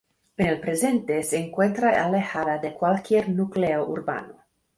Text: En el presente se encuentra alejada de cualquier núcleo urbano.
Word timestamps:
En 0.35 0.47
el 0.47 0.59
presente 0.59 1.21
se 1.21 1.37
encuentra 1.37 2.03
alejada 2.03 2.57
de 2.57 2.73
cualquier 2.73 3.29
núcleo 3.29 3.85
urbano. 3.85 4.33